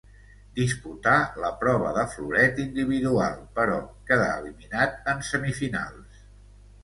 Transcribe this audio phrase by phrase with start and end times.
[0.59, 3.77] Disputà la prova de floret individual, però
[4.09, 6.25] quedà eliminat en semifinals.